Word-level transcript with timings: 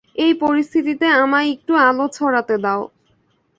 এই 0.15 0.33
পরিস্থিতিতে 0.43 1.05
আমায় 1.21 1.47
একটু 1.51 1.73
আলো 1.87 2.05
ছড়াতে 2.09 2.55
দাও। 2.57 2.81